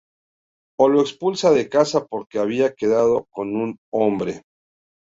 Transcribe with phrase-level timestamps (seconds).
[0.79, 4.41] O lo expulsa de casa porque había quedado con un hombre.